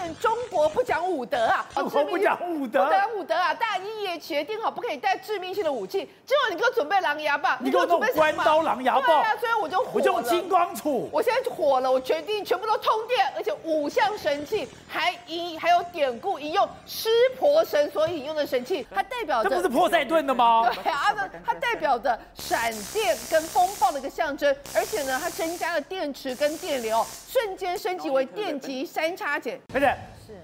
[0.00, 3.52] 现中国不讲武德啊， 中国不讲武德，不讲武德啊！
[3.54, 5.98] 大家已经协定好，不可以带致命性的武器。
[6.26, 11.08] 结果你给我准备狼牙棒，你给我准备关刀狼牙棒，对啊，所以我就火了，我就金光杵。
[11.12, 17.08] 我现在火了，我决定全部都通电，而且五项神器还一还有典故引用湿
[17.38, 20.70] 婆神所引用的神器，它代表着这不是破塞顿的吗？
[20.82, 29.60] 对啊，它它代表着闪电跟风暴的一个象征，而且呢，它增加了电池跟电流，瞬间升级为电极三叉戟。
[29.74, 29.94] 而且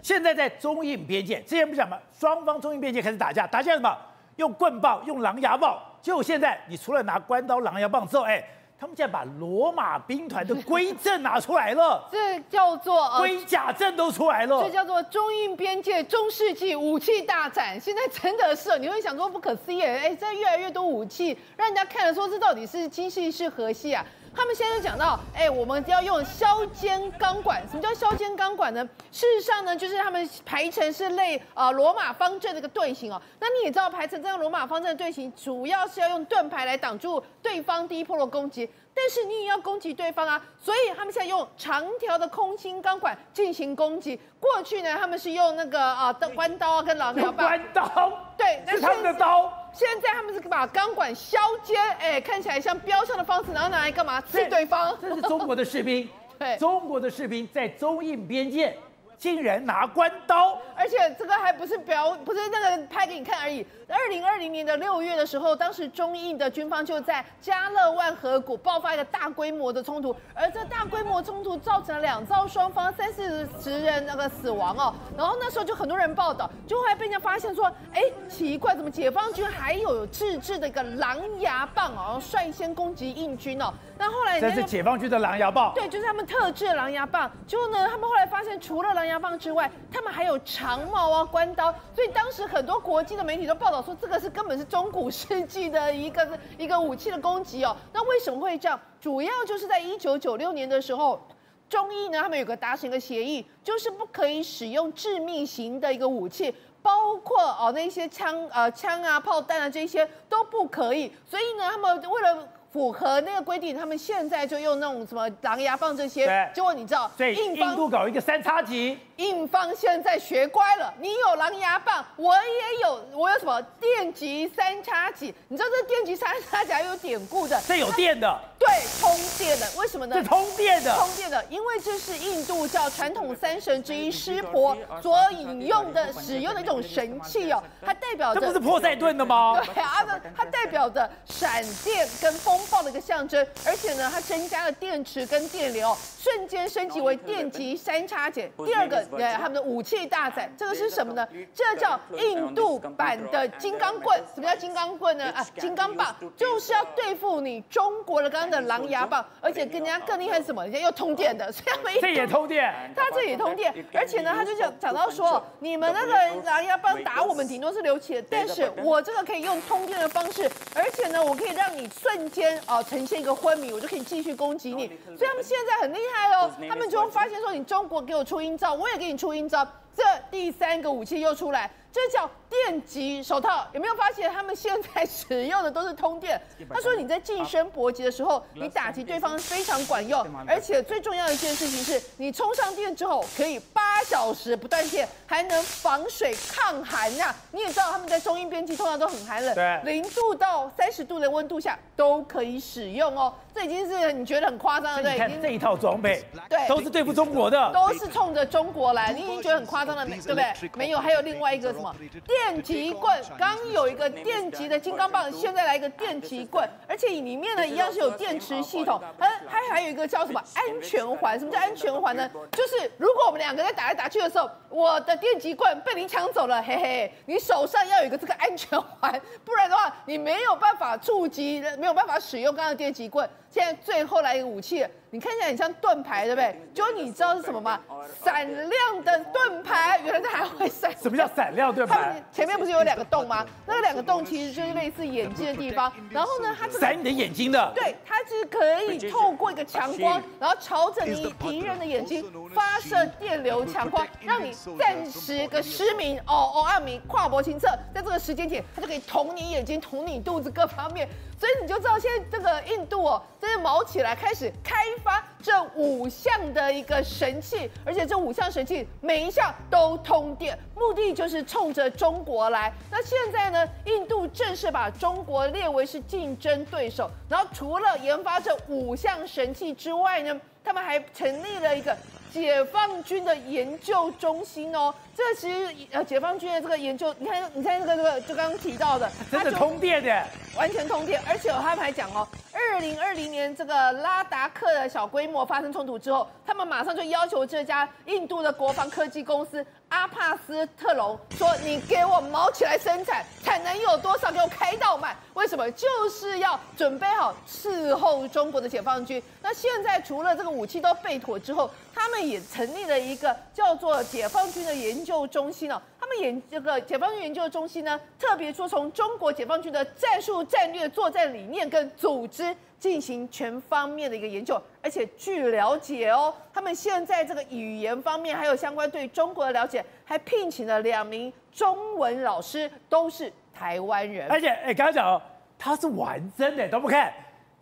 [0.02, 1.98] 现在在中印边界，之前不讲吗？
[2.18, 3.96] 双方中印边界开始打架，打架什么？
[4.36, 5.78] 用棍棒，用狼牙棒。
[6.02, 8.44] 结果现在你除了拿关刀、狼牙棒之后，哎，
[8.78, 17.80] 他们现在把罗马兵团的龟阵拿出来了，这叫做龟甲阵都出来了，这叫做中印边界中世纪武器大展。
[17.80, 24.04] 现在真的是，你会想说不可思议，哎，这越来越多武器，让人家看了说这到底是精细是河西啊？
[24.36, 27.66] 他们现在就讲到，哎，我们要用削尖钢管。
[27.68, 28.86] 什么叫削尖钢管呢？
[29.10, 33.20] 事实上呢，就是他们排成是类呃罗马方阵的一个队形哦。
[33.40, 38.68] 那你也知道，排成这样罗马方阵的队形，主要是要用盾牌来挡住对方第一波的攻击。
[38.94, 44.18] 但是你也要攻击对方啊，所以他们现在用长条的空心钢管进行攻击。
[44.40, 47.46] 过去呢，他们是用那个啊的关刀啊跟狼牙棒。
[47.46, 48.12] 弯刀。
[48.38, 49.52] 对，是他们的刀。
[49.76, 54.18] 现在他们是把钢管削尖，哎，看起来像标枪的方式，然后拿来干嘛？
[54.22, 54.96] 刺对方。
[55.02, 58.74] 这是中国的士兵， 对，中国的士兵在中印边界。
[59.18, 63.66] 竟然拿关刀，而且这个还不是表，不是那个拍给你看而已。
[63.88, 74.92] 二零二零年的六月的时候，当时中印的军方就在加勒万河谷爆发一个大规模的冲突，而这大规模冲突造成了两造双方三四十人那个死亡哦。
[75.16, 83.72] 然后那时候就很多人报道，就后来被人家发现说，哎，奇怪，怎么解放军还有自制的一个狼牙棒哦，率先攻击印军哦。
[83.96, 87.30] 那后来这是解放军的狼牙棒，对，就是他们特制的狼牙棒。
[87.46, 91.72] 结果呢，他们后来发现，除了狼牙棒之外，他们还有长矛啊、关刀。
[91.94, 97.76] 所以当时很多国际的媒体都报道说，这个是根本是中古世纪的一个 一个武器的攻击哦。
[97.92, 98.78] 那为什么会这样？
[99.00, 101.20] 主要就是在一九九六年的时候，
[101.68, 111.12] 中印呢他们有个达成一个协议，就是不可以使用致命型的一个武器，包括哦那些枪呃枪啊、炮弹啊这些都不可以。
[111.24, 116.26] 所以呢，他们为了符合那个规定，他们现在就用那种什么狼牙棒这些。
[116.54, 118.98] 结果你知道，所以印度搞一个三叉戟。
[119.16, 125.34] 印方现在学乖了，你有狼牙棒，我也有，我有什么电极三叉戟？
[125.48, 128.68] 你知道这电极三叉戟还有典故的，这有电的，对，
[129.00, 130.16] 通电的，为什么呢？
[130.16, 139.58] 是通电的，通电的，因为这是印度教传统三神之一湿婆所引用的、使用的一种神器哦，它代表着，这不是破塞顿的吗？
[139.64, 148.52] 对啊，它它代表着闪电跟风暴的一个象征，而且呢，它增加了电池跟电流，瞬间升级为电极三叉戟。
[148.66, 149.05] 第二个。
[149.10, 151.26] 对，他们的武器大展，这个是什么呢？
[151.54, 154.18] 这叫印度版的金刚棍。
[154.34, 155.30] 什么叫金刚棍呢？
[155.30, 160.64] 啊，金刚棒就是要对付你中国的刚刚的狼牙棒，而且跟人家更厉害是什么？
[160.64, 174.88] 人家又通电的，所以他们这也通电，他这也通电，而且呢，他就讲讲到说，你们那个狼牙棒打我们顶多是流血，但是我这个可以用通电的方式，而且呢，我可以让你瞬间啊呈现一个昏迷，我就可以继续攻击你。
[175.16, 178.95] 所以他们现在很厉害哦，他们就会发现说，你中国给我出阴招，我也。
[178.96, 183.66] 给你出阴招，这第三个武器又出来，这叫电击手套。
[183.72, 186.38] 有没有发现他们现在使用的都是通电？
[186.68, 197.34] 他说你在近身搏击的时候，你打击对方非常管用，而且最重要的一件事情是，你充上电之后可以八小时不断电，还能防水抗寒呐。
[197.50, 203.32] 你也知道他们在中印边境通常都很寒冷，对，零度到三十度的温度下都可以使用哦。
[203.54, 205.12] 这已经是你觉得很夸张的，对？
[205.12, 209.14] 你看这一套装备，对，都是对付中国的，都是冲着中国来。
[209.14, 210.70] 你已经觉得很夸张了，对不对？
[210.74, 211.94] 没有，还有另外一个什么
[212.26, 213.22] 电击棍？
[213.38, 219.00] 刚有一个电击的金刚棒，现在来一个电击棍，而且里面呢一样是有电池系统。
[219.18, 221.38] 它它还有一个叫什么安全环？
[221.38, 222.28] 什么叫安全环呢？
[222.52, 233.28] 就是如果我们两个在打来打去的时候，我的电击棍被你抢走了，嘿嘿，你手上要有一个这个安全环，不然的话你没有办法触及，没有办法使用刚刚的电击棍。
[233.56, 236.60] 现在最后来一个武器，你看起来很像盾牌，对不对？
[236.74, 237.80] 就你知道是什么吗？
[238.22, 240.94] 闪亮的盾牌，原来它还会闪。
[240.98, 242.22] 什么叫闪亮盾牌？
[242.30, 243.46] 前面不是有两个洞吗？
[243.64, 245.90] 那两个洞其实就是类似眼睛的地方。
[246.10, 247.72] 然后呢，它闪你的眼睛的。
[247.74, 261.08] 对，它是可以透过一个强光，然后朝着你敌人的眼睛发射电流强光，让你暂时个失明哦哦，暗明跨博清侧，在这个时间点，它就可以捅你眼睛、捅你肚子各方面。
[261.38, 272.72] 所以你就知道现在这个印度哦，真的毛起来，开始开发这五项的一个神器，而且这五项神器每一项都通电，目的就是冲着中国来。
[272.90, 281.96] 那现在呢，印度正式把中国列为是竞争对手，然后除了研发这五项神器之外呢，他们还成立了一个
[282.32, 284.92] 解放军的研究中心哦。
[285.16, 290.26] 这其实呃，解放军的这个研究，你看，你看这个这个，就刚刚提到的， 真的通电的，
[290.58, 305.16] 完全通电，而且他们还讲哦，二零二零年这个拉达克的小规模发生冲突之后，他们马上就要求这家印度的国防科技公司阿帕斯特隆说：“你给我毛起来生产，产能有多少给我开到满？
[305.32, 305.70] 为什么？
[305.70, 309.22] 就是要准备好伺候中国的解放军。
[309.40, 315.05] 那现在除了这个武器都备妥之后，他们也成立了一个叫做解放军的研。
[315.06, 334.28] 研究中心哦，他们研这个解放军研究中心呢，特别说从中国解放军的战术、战略、作战理念跟组织进行全方面的一个研究，而且据了解哦，他们现在这个语言方面还有相关对中国的了解，还聘请了两名中文老师，都是台湾人。
[334.28, 335.22] 而且哎，刚刚讲哦，
[335.56, 337.14] 他是完整的，都不看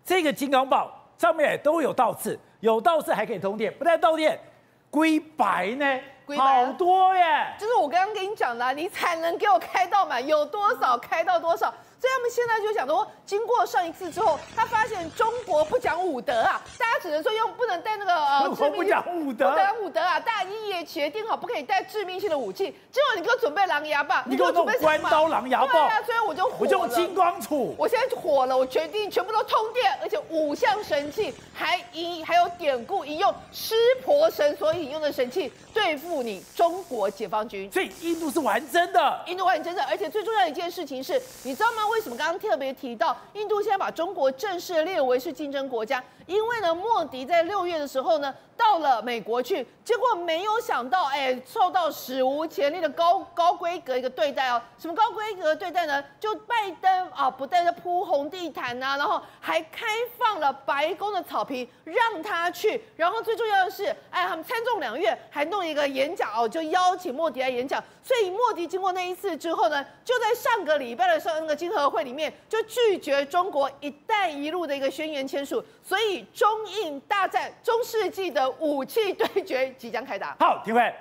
[0.03, 4.41] 这个金刚棒上面都有倒刺，有倒刺还可以通电，不但通电，
[4.89, 6.01] 归白呢。
[6.37, 7.55] 好多耶！
[7.59, 11.73] 就是我刚刚跟你讲的，你产能给我开到满，有多少开到多少。
[12.05, 22.77] 所以他们现在就想说，经过上一次之后，他发现中国不讲武德啊，大家只能说用不能带那个呃致命不讲武德，不讲武德啊，大家也决定好不可以带致命性的武器。
[22.93, 33.75] 结果你给我准备狼牙棒，你给我准备关刀狼牙棒，对啊，所以我就火了，我就用金光杵，我现在就火了，我决定全部都通电，而且五项神器还引还有典故引用湿
[34.05, 37.73] 婆神所引用的神器对付你中国解放军。
[37.73, 41.94] 所以印度是玩真的，印度玩真的，而且最重要的一件事情是，你知道吗？
[41.95, 46.03] 为什么刚刚特别提到印度现在把中国正式列为是竞争国家？
[46.27, 54.61] 因为呢，莫迪在六月的时候呢，到了美国去，结果没有想到，哎，受到史无前例的高高规格一个对待哦。
[54.77, 56.03] 什么高规格对待呢？
[56.19, 59.87] 就拜登啊，不但在铺红地毯呐、啊，然后还开
[60.19, 62.83] 放了白宫的草坪让他去。
[62.97, 67.81] 然后最重要的是，哎，他们参众两院还弄一个演讲哦，就邀请莫迪来演讲。
[68.05, 75.65] 所以莫迪经过那一次之后呢，就在上个礼拜的上那个经合会里面，就拒绝中国“一带一路”的一个宣言签署。
[75.83, 76.23] 所以。
[76.35, 80.37] 中印大战，中世纪的武器对决即将开打。
[80.39, 80.95] 好，廷辉，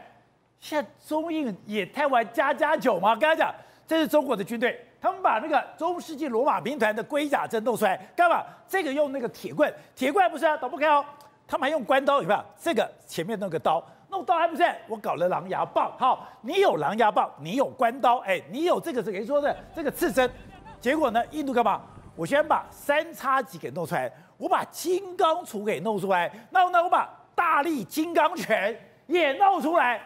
[0.61, 3.15] 现在中印也太玩家家酒吗？
[3.15, 3.53] 刚才讲，
[3.85, 8.43] 这是中国的军队，他们把那个中世纪罗马兵团的龟甲阵弄出来，干嘛？
[8.65, 11.03] 这个用那个铁棍，铁棍不是啊，打不开哦。
[11.45, 12.45] 他们还用关刀，有没有？
[12.57, 14.63] 这个前面那个刀，弄刀还不是？
[14.87, 15.91] 我搞了狼牙棒。
[15.97, 20.29] 好，你有狼牙棒，你有关刀，哎，你有这个谁说的这个刺身？
[20.79, 21.81] 结果呢，印度干嘛？
[22.15, 24.11] 我先把三叉戟给弄出来。
[24.37, 28.77] 我把金刚杵给弄出来，那那我把大力金刚拳
[29.07, 29.99] 也弄出来。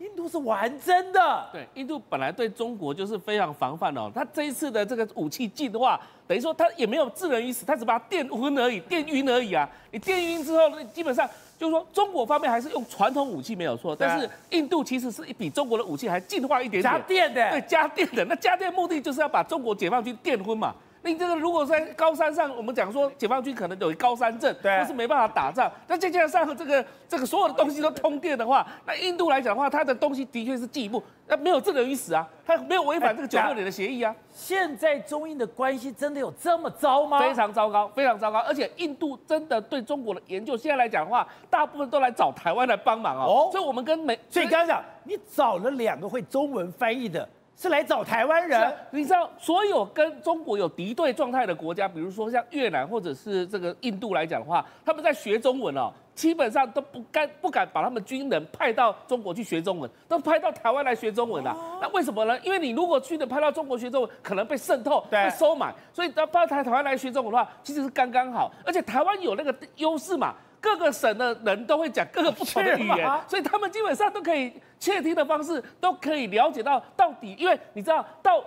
[0.00, 4.10] 印度是玩真的，对，印度本来对中国就是非常防范哦。
[4.14, 9.68] 他这一次的这个武器进的话，等于说他也没有置人于死，他只把他电昏而已，电晕而已啊。
[9.90, 18.24] 你电晕之后，基本上就是说中国方面还是用传统武器没有错，但是印度其实是比中国的武器还进化一点点，加电的，对，加电的。
[18.24, 20.74] 那加电目的就是要把中国解放军电昏嘛。
[21.02, 25.70] 你这个如果在高山上，我们讲说解放军可能有高山症，对，或是没办法打仗。
[25.88, 34.14] 那再加上这个这个所有的东西都通电的话，那印度来讲的话，它的东西的确是进一步，那没有置人于死啊，它没有违反这个九六年的协议啊。
[34.30, 37.18] 现在中印的关系真的有这么糟吗？
[37.18, 38.38] 非常糟糕，非常糟糕。
[38.40, 43.48] 而且印度真的对中国的研究，现在来讲的话，大部分都来找台湾来帮忙哦。
[43.50, 47.26] 所以我们跟美，所以刚刚讲，你找了两个会中文翻译的。
[47.60, 61.54] 是来找台湾人，你知道，所有跟中国有敌对状态的国家，比如说像越南或者是这个印度来讲的话，他们在学中文哦，基本上都不敢不敢把他们军人派到中国去学中文，都派到台湾来学中文的。
[61.82, 62.40] 那为什么呢？
[62.40, 68.50] 因为你如果军人派到中国学中文，可能被渗透、被收买，所以到派台台湾来学中文的话，其实是刚刚好。
[68.64, 70.34] 而且台湾有那个优势嘛。
[70.60, 78.44] 各个省的人都会讲各个不同的语言，所以他们基本上都可以窃听的方式都可以了解到到底，因为你知道到。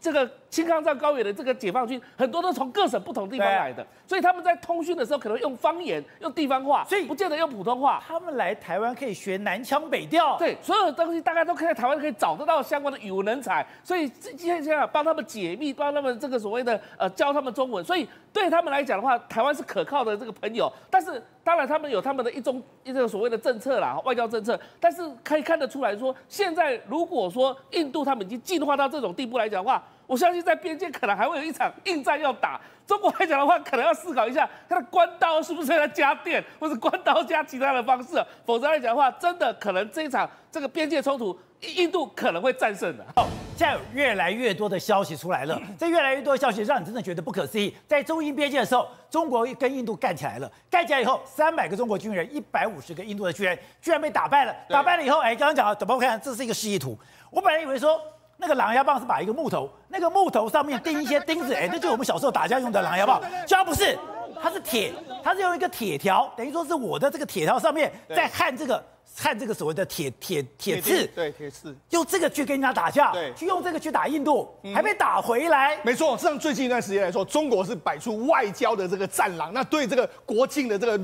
[0.00, 8.00] 这个青康藏高原的这个解放军，很多都从各省不同地方来的，所以他们在通讯的时候可能用方言、用地方话，所以不见得用普通话。
[8.06, 20.72] 他们来台湾可以学南腔北调，对，所有的东西大概都可以在台湾可以找得到相关的语文人才，所以今天现在帮他们解密，帮他们这个所谓的呃教他们中文，所以对他们来讲的话，台湾是可靠的这个朋友。
[20.88, 32.60] 但是当然他们有他们的一种一种所谓的政策啦，外交政策，但是可以看得出来说，现在如果说印度他们已经进化到这种地步来讲的话，我相信在边界可能还会有一场硬战要打。
[32.86, 43.04] 中国来讲的话，可能要思考一下，它的关刀是不是要加电，或者关刀加其他的方式，否则来讲的话，真的可能这一场这个边界冲突，印度可能会战胜的。
[43.16, 43.26] 好，
[43.56, 47.74] 现在有越来越多的消息出来了， 这越来越多的消息让你真的觉得不可思议。
[47.88, 54.54] 在中印边界的时候，中国跟印度干起来了，干起来以后，三百个中国军人，一百五十个印度的军人，居然被打败了。
[54.68, 56.20] 打败了以后，哎，刚刚讲了，怎么看？
[56.20, 56.98] 这是一个示意图。
[57.30, 57.98] 我本来以为说。
[58.36, 63.20] 那个狼牙棒是把一个木头，那个木头上面钉一些钉子，哎，那就是我们小时候打架用的狼牙棒。
[63.46, 63.98] 就它不是，
[64.42, 68.84] 它是铁，它是用一个铁条，等于说是我的这个铁条上面在焊这个。
[69.16, 75.78] 看这个所谓的铁铁铁刺，对铁刺，用这个去跟人家打架，对，去用这个去打印度，还被打回来。
[75.84, 79.52] 没错，实际上最近一段时间来说，中国是摆出外交的这个战狼。
[79.52, 80.98] 那对这个国境的这个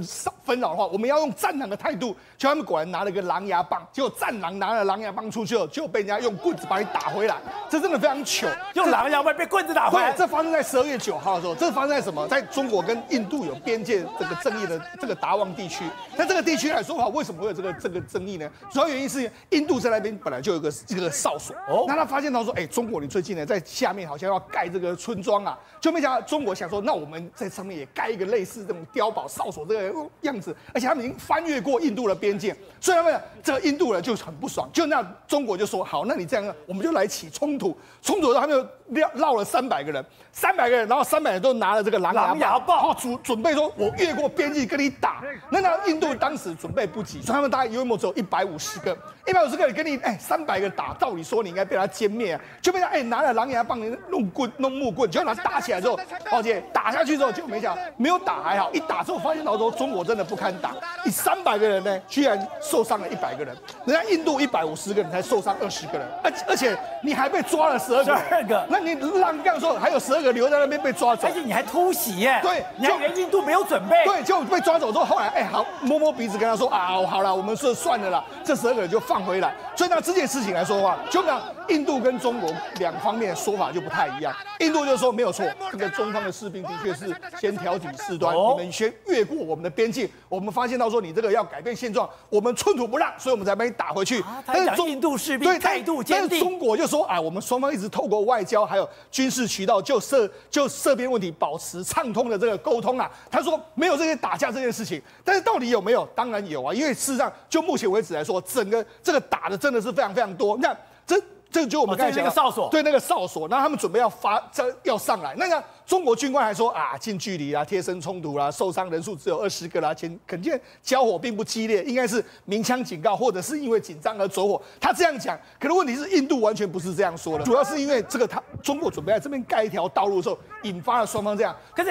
[0.44, 2.16] 纷扰的话，我们要用战狼的态度。
[2.36, 7.36] 就他们果然拿了个狼牙棒，结果战狼拿了狼牙棒出去后，就被人家用棍子把你打回来。
[7.68, 10.12] 这真的非常糗，用狼牙棒被棍子打回来。
[10.14, 12.26] 这发生在十二月九号的时候，这发生在什么？
[12.26, 15.84] 在中国跟印度有边界这个争议的这个达旺地区。
[16.16, 18.50] 在这个地区来说的话，为什么会有这个这个争议呢？
[18.70, 48.80] 主要原因是印度在那边本来就有个这个哨所，哦，那他发现到说，哎，中国你最近呢在下面好像要盖这个村庄啊，就没想到中国想说，那我们在上面也盖一个类似这种碉堡哨所这个样子，而且他们已经翻越过印度的边界，所以他们这个印度人就很不爽，就那中国就说，好，那你这样，我们就来起冲突，冲突的时候他们就绕绕了三百个人，三百个人，然后三百人都拿了这个狼牙棒，牙棒准准备说，我越过边境跟你打，那那印度当时准备不及，所以他们大概约莫只有一百五十。
[48.80, 53.78] 个一百五十个人，跟你哎三百个打，照理说你应该被他歼灭啊，就被他哎拿了狼牙棒，
[54.08, 63.54] 弄棍弄木棍，就拿打起来之后，抱歉打下去之后就没想没有打还好，一打之后发现老说中国真的不堪打，你三百个人呢，居然受伤了一百个人，
[63.84, 68.02] 人家印度一百五十个人才受伤二十个人，而而且你还被抓了十二
[68.44, 78.24] 个，那你浪这样说还有十二个留在那边被抓走，而且你还突袭耶，对，你还以为印度没有准备，对，就被抓走之后，后来哎好摸摸鼻子跟他说啊好了，我们是算了啦。
[78.44, 84.34] 这十二个人就放回来，所以那这件事情来说的话，就那印度跟中国两方面的说法就不太一样。
[84.58, 94.22] 印度就说没有错，这个中方的士兵的确是先挑起事端，你们先越过我们的边境，我们发现到说你这个要改变现状，我们寸土不让，所以我们才把你打回去。
[94.46, 103.10] 但是印度士兵态度坚定，但是中国就说啊，我们双方一直透过外交还有军事渠道就涉就涉边问题保持畅通的这个沟通啊。
[103.30, 106.06] 他说没有这些打架这件事情，但是到底有没有？
[106.14, 108.40] 当然有啊，因为事实上就目前为止来说。
[108.42, 111.20] 整个这个打的真的是非常非常多，那这
[111.50, 124.62] 这个就我们刚才讲的哨所，对那个哨所，那他们准备要发这要上来，那个中国军官还说啊，近距离啊，贴身冲突啦，受伤人数只有二十个啦，前肯定交火并不激烈，应该是鸣枪警告，或者是因为紧张而走火。
[124.80, 131.90] 他这样讲，可能问题是印度完全不是这样说的，主要是因为这个他中国准备在这边盖一条道路的时候，引发了双方这样，可是。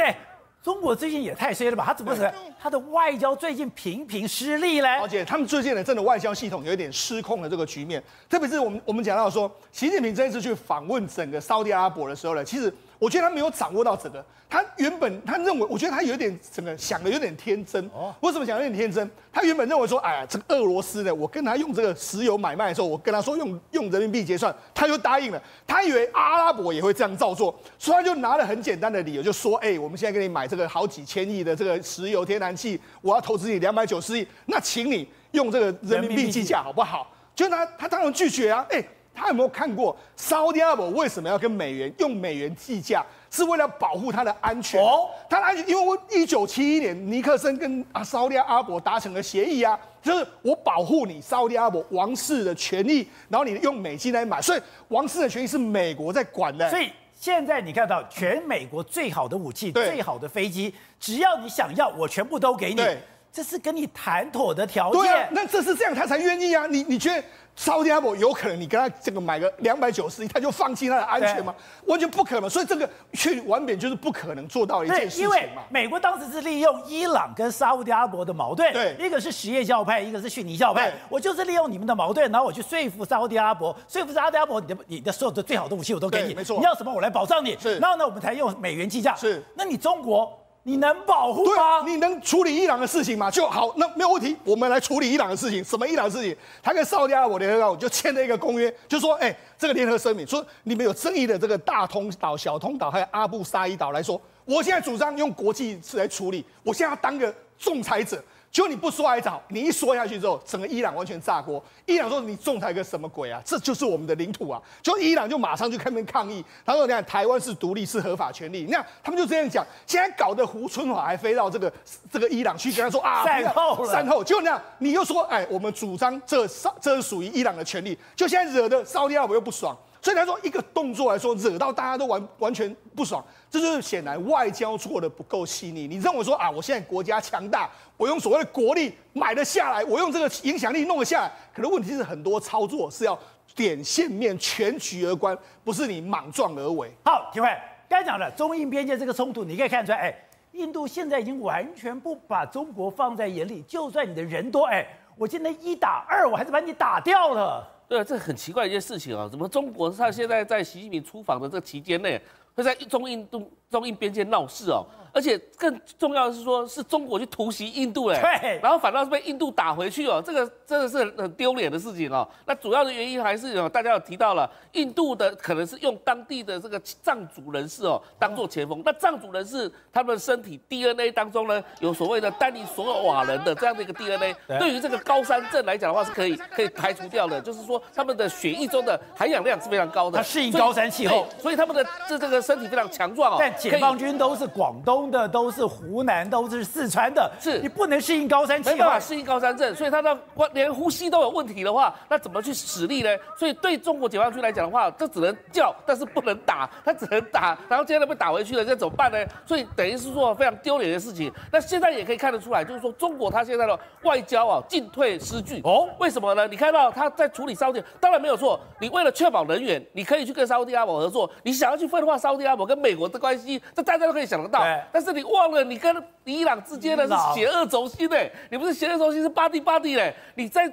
[0.61, 1.83] 中国最近也太衰了吧？
[1.85, 4.99] 他怎么能他的外交最近频频失利嘞？
[5.01, 12.73] 而且他们最近的真的外交系统有一点失控的这个局面，特别是我们我们讲到说，习近平这一次去访问整个沙特阿拉伯的时候呢，其实。
[12.99, 17.83] 我觉得他没有掌握到整个，他原本他认为，我觉得他有点整个想的有点天真。
[17.93, 19.09] 哦，为什么想的有点天真？
[19.31, 25.41] 他原本认为说，哎呀，这个俄罗斯呢，我跟他用这个石油买卖的时候，我跟他说用用人民币结算，他就答应了。
[25.65, 37.09] 他以为阿拉伯也会这样照做，所以他就拿了很简单的理由，就说，哎，我们现在给你买这个好几千亿的这个石油天然气，我要投资你两百九十亿，那请你用这个人民币计价好不好？
[37.33, 38.83] 就他他当然拒绝啊，哎。
[39.19, 43.05] 他有没有看过沙特阿拉伯为什么要跟美元用美元计价？
[43.31, 44.81] 是为了保护他的安全。
[44.81, 56.67] 哦，他的安全，因为我一九七一年尼克森跟啊沙特阿拉伯达成了协议啊，就是我保护你沙特阿拉伯王室的权益，然后你用美金来买，所以王室的权益是美国在管的。
[56.71, 62.77] 所以现在你看到全美国最好的武器、最好的飞机，只要你想要，我全部都给你。
[62.77, 62.97] 对，
[63.31, 65.01] 这是跟你谈妥的条件。
[65.01, 66.65] 对啊，那这是这样，他才愿意啊。
[66.65, 67.23] 你你觉得？
[67.59, 71.53] 沙特阿拉伯有可能你跟他这个买个两百九十亿，他就放弃他的安全吗？
[71.87, 72.49] 完全不可能。
[72.49, 75.35] 所以这个去完全就是不可能做到一件事情嘛。
[75.35, 80.89] 因为美国当时是利用伊朗跟沙特阿拉伯的矛盾，对，一个是什叶教派，一个是逊尼教派。
[81.09, 86.57] 我就是利用你们的矛盾，然后我去说服沙特阿拉伯，说服沙特阿拉伯，你的你的所有的最好的武器我都给你，没错。
[86.59, 87.57] 你要什么我来保障你。
[87.59, 89.13] 是，然后呢，我们才用美元计价。
[89.17, 90.31] 是，那你中国？
[90.69, 91.81] 你能保护吗？
[91.83, 93.31] 你能处理伊朗的事情吗？
[93.31, 94.37] 就好，那没有问题。
[94.43, 95.63] 我们来处理伊朗的事情。
[95.63, 96.37] 什么伊朗的事情？
[96.61, 106.45] 他跟沙特阿拉伯联合国就签了一个公约，就说，哎，这个联合声明说，你们有争议的这个大通岛、小通岛还有阿布沙伊岛来说，我现在主张用国际来处理。
[106.61, 108.23] 我现在要当个仲裁者。
[108.51, 111.63] 就你不说还早，你一说下去之后，整个伊朗完全炸锅。
[111.85, 113.39] 伊朗说你仲裁个什么鬼啊？
[113.45, 114.59] 这就是我们的领土啊！
[114.81, 119.65] 就伊朗就马上就开门抗议，他说你看台湾是独立是合法权利，你看他们就这样讲。
[119.85, 121.71] 现在搞得胡春华还飞到这个
[122.11, 126.47] 这个伊朗去跟他说啊， 善后，善后，就那样，你又说哎，我们主张这
[126.81, 129.77] 这是属于伊朗的权利，就现在惹得沙特阿拉伯又不爽。
[130.01, 135.87] 所以他说一个动作来说，惹到大家都完完全不爽，这就是显然外交做的不够细腻。
[135.87, 143.17] 你认为说啊，我现在国家强大，我用所谓的国力买了下来，我用这个影响力弄了下来，可能问题是很多操作是要
[143.55, 146.89] 点线面、全局而观，不是你莽撞而为。
[147.03, 147.47] 好，体会
[147.89, 150.15] 刚才讲的中印边界这个冲突，你可以看出来，哎，
[150.53, 154.87] 印度现在已经完全不把中国放在眼里，就算你的人多，哎，
[155.17, 157.67] 我今天一打二，我还是把你打掉了。
[157.89, 159.27] 对啊，这很奇怪一件事情啊！
[159.27, 162.21] 怎么中国他现在在习近平出访的这期间内，
[162.53, 164.85] 会在中印度中印边界闹事哦？
[165.19, 172.25] 而且更重要的是说，是中国去突袭印度嘞，对，然后反倒是被印度打回去哦，这个真的是很丢脸的事情哦。
[172.45, 193.35] 那主要的原因还是有大家有提到了，印度的可能是用当地的这个藏族人士哦当做前锋，那藏族人士他们身体 DNA 当中呢有所谓的丹尼索瓦人的这样的一个 DNA，对于这个高山症来讲的话是可以可以排除掉的，就是说他们的血液中的含氧量是非常高的，它适应高山气候，所以他们的这这个身体非常强壮哦。
[193.37, 195.08] 但解放军都是广东。
[195.09, 200.17] 的都是湖南，都是四川的，是你不能适应高山气候，没办法适应高山症，所以他的
[200.53, 203.09] 连呼吸都有问题的话，那怎么去使力呢？
[203.37, 209.17] 所以对中国解放军来讲的话，这只能叫，但是不能打，他只能打，然后接着被打回去了，这怎么办呢？
[209.45, 211.31] 所以等于是说非常丢脸的事情。
[211.51, 215.89] 那现在也可以看得出来，就是说中国他现在的外交啊进退失据哦。
[215.99, 216.47] 为什么呢？
[216.47, 218.59] 你看到他在处理沙特，当然没有错。
[218.79, 224.63] 你为了确保人员，你可以去跟沙特阿拉伯合作，你想要去分化沙特阿拉伯跟美国的关系，这大家都可以想得到。
[224.91, 230.13] 但是你忘了，你跟伊朗之间的是邪恶轴心嘞，你不是邪恶轴心，是巴蒂巴蒂嘞。
[230.35, 230.71] 你在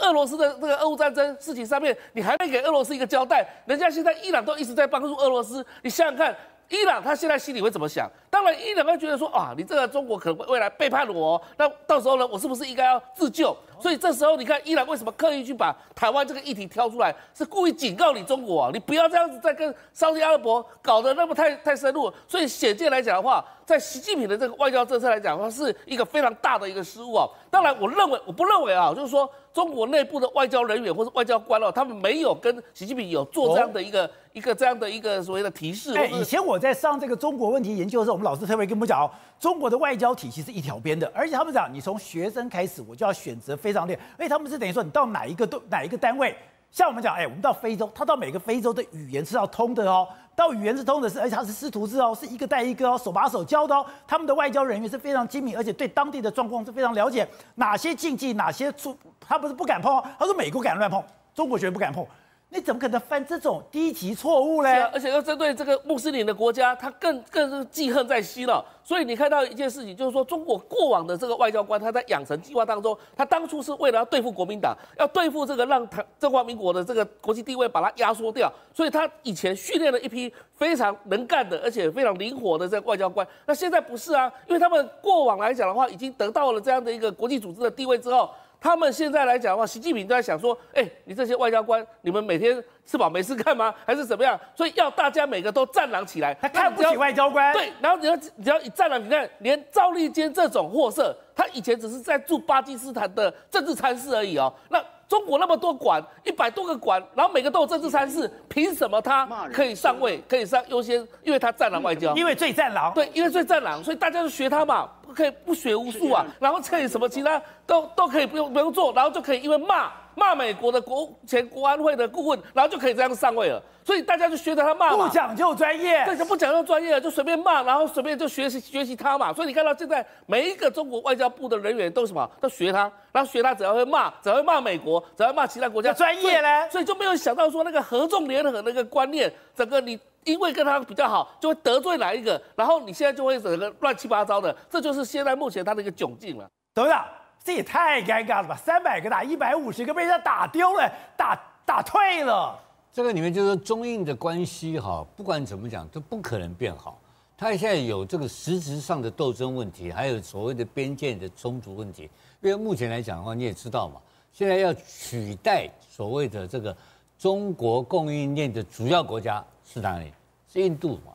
[0.00, 6.36] 俄罗斯的这个俄乌战争事情上面，你还没给俄罗斯一个交代，人家现在伊朗都一直在帮助俄罗斯，你想想看。
[6.68, 8.10] 伊朗他现在心里会怎么想？
[8.30, 13.54] 当然，伊朗会觉得说啊，你这个中国可能未来背叛我，那到时候呢，我是不是应该要自救？
[13.82, 22.10] 所以这时候你看，伊朗为什么刻意去把台湾这个议题挑出来，是故意警告你中国啊，你不要这样子再跟沙特阿拉伯搞得那么太太深入。
[22.28, 27.28] 所以显见来讲的话，在习近平的这个外交政策来讲的话，是一个非常大的一个失误啊。
[27.50, 34.08] 当然，我认为我不认为啊，就是说中国内部的外交人员或者外交官哦，他们没有跟习近平有做这样的一个。
[34.32, 35.94] 一个这样的一个所谓的提示。
[35.94, 43.98] 哎，以前我在上这个中国问题研究的时候，我们老师特别跟我们讲哦，中国的外交体系是一条边的，而且他们讲，你从学生开始，我就要选择非非常练。
[44.18, 46.36] 而且他们是等于说，你到哪一个都哪一个单位，
[46.70, 50.06] 像我们讲，哎，我们到非洲，他到每个非洲的语言是要通的哦，
[50.36, 53.84] 到语言是通的是，而且他是师徒制哦，是一个带一个哦，手把手教的哦。
[54.06, 61.02] 他们的外交人员是非常精明，而且对当地的状况是非常了解，哪些禁忌，哪些出，他不是不敢碰，他说美国敢乱碰，
[61.34, 62.06] 中国绝对不敢碰。
[62.54, 64.68] 你怎么可能犯这种低级错误呢？
[64.92, 68.62] 而且要针对这个穆斯林的国家，他更更是记恨在心了。
[68.84, 78.52] 所以你看到一件事情，就是说中国过往的这个外交官，他在养成计划当中，他当初是为了要对付国民党，要对付这个让他中华民国的这个国际地位把它压缩掉。
[78.74, 83.26] 所以他以前训练了一批非常能干的，而且非常灵活的这个外交官。
[83.46, 88.28] 那现在不是啊，因为他们过往来讲的话，已经得到了这样的一个国际组织的地位之后。
[88.62, 93.74] 他们现在来讲的话，习近平都在想说，哎，你这些外交官，你们每天吃饱没事干吗？
[93.84, 94.38] 还是怎么样？
[94.54, 96.32] 所以要大家每个都战狼起来。
[96.34, 97.52] 他看不起外交官。
[97.52, 104.54] 对，然后你要你要以战狼，你看连赵立坚这种货色，他以前只是在驻巴基斯坦的政治参事而已哦。
[104.68, 104.80] 那。
[105.12, 111.06] 中国那么多馆，一百多个馆，然后每个都有政治参事，凭什么他可以上位，可以上优先？
[111.22, 119.90] 因为他战狼外交，因为最战狼，对，因为最战狼，所以大家就学他嘛，不可以不学无术啊，然后可以什么其他都都可以不用不用做，然后就可以因为骂。
[120.14, 129.32] 骂美国的国前国安会的顾问，然后就可以这样上位了，所以大家就学着他骂嘛，不讲究专业，对，就不讲究专业，就随便骂，然后随便就学习学习他嘛。
[129.32, 147.04] 所以你看到现在每一个中国外交部的人员都什么，都学他，然后学他只要会骂，只要会骂美国，只要会骂其他国家，专业嘞，所以就没有想到说那个合纵连横那个观念，整个你因为跟他比较好，就会得罪哪一个，然后你现在就会整个乱七八糟的，这就是现在目前他的一个窘境了，董事长。
[147.44, 148.56] 这也太尴尬了吧！
[148.56, 152.58] 三百个打一百五十个，被人家打丢了，打打退了。
[152.92, 156.98] 这个里面就是中印的关系哈，不管怎么讲都不可能变好。
[157.36, 162.08] 他现在有这个实质上的斗争问题，还有所谓的边界的冲突问题。
[162.40, 164.00] 因为目前来讲的话，你也知道嘛，
[164.32, 166.76] 现在要取代所谓的这个
[167.18, 170.12] 中国供应链的主要国家是哪里？
[170.52, 171.12] 是印度嘛？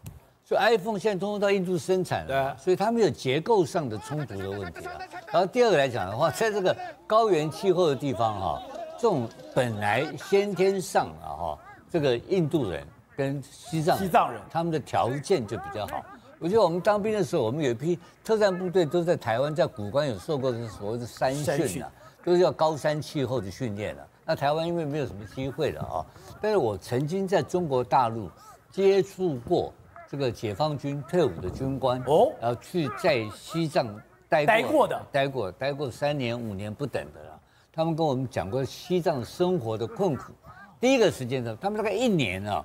[0.48, 4.94] 所以 iPhone 现在通通到印度生产了，所以它没有结构上的冲突的问题啊。
[5.30, 6.74] 然后第二个来讲的话， 在这个
[7.06, 8.62] 高原气候的地方哈，
[8.98, 11.60] 这种本来先天上啊哈，
[11.92, 16.02] 这个印度人跟西藏西藏人他们的条件就比较好。
[16.40, 21.92] 我觉得我们当兵的时候，我们有一批特战部队都在台湾，在古关有受过所谓的山训啊，
[22.24, 24.08] 都是要高山气候的训练啊。
[24.24, 26.06] 那台湾因为没有什么机会了啊，
[26.40, 28.32] 但是我曾经在中国大陆
[28.72, 29.74] 接触过。
[30.10, 33.86] 这个解放军退伍的军官哦，然后去在西藏
[34.30, 37.40] 待过，待过的，待过待过三年五年不等的了。
[37.74, 40.32] 他们跟我们讲过西藏生活的困苦。
[40.80, 42.64] 第一个时间呢，他们大概一年啊